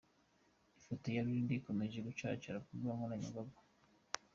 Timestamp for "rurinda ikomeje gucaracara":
1.25-2.57